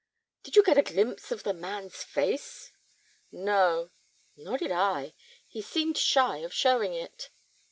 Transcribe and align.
"Did 0.41 0.55
you 0.55 0.63
get 0.63 0.79
a 0.79 0.81
glimpse 0.81 1.31
of 1.31 1.43
the 1.43 1.53
man's 1.53 2.01
face?" 2.01 2.71
"No." 3.31 3.91
"Nor 4.35 4.57
did 4.57 4.71
I. 4.71 5.13
He 5.47 5.61
seemed 5.61 5.95
shy 5.95 6.37
of 6.37 6.55
showing 6.55 6.95
it." 6.95 7.29